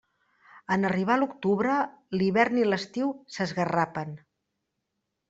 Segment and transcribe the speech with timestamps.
[0.75, 1.75] En arribar l'octubre,
[2.21, 4.17] l'hivern i l'estiu s'esgarrapen.